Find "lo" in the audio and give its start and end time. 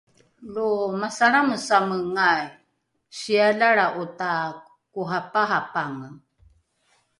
0.53-0.67